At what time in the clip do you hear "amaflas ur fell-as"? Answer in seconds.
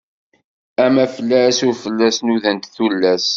0.85-2.17